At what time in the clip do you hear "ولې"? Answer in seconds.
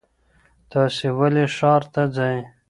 1.19-1.45